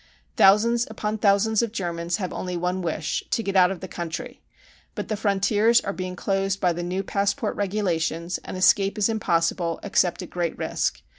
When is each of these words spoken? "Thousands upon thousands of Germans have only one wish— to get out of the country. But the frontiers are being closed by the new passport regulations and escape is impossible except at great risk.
"Thousands 0.35 0.87
upon 0.89 1.19
thousands 1.19 1.61
of 1.61 1.71
Germans 1.71 2.15
have 2.17 2.33
only 2.33 2.57
one 2.57 2.81
wish— 2.81 3.21
to 3.29 3.43
get 3.43 3.55
out 3.55 3.69
of 3.69 3.81
the 3.81 3.87
country. 3.87 4.41
But 4.95 5.09
the 5.09 5.15
frontiers 5.15 5.79
are 5.81 5.93
being 5.93 6.15
closed 6.15 6.59
by 6.59 6.73
the 6.73 6.81
new 6.81 7.03
passport 7.03 7.55
regulations 7.55 8.39
and 8.43 8.57
escape 8.57 8.97
is 8.97 9.09
impossible 9.09 9.79
except 9.83 10.23
at 10.23 10.31
great 10.31 10.57
risk. 10.57 11.03